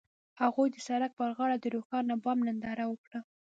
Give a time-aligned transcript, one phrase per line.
[0.41, 3.19] هغوی د سړک پر غاړه د روښانه بام ننداره وکړه.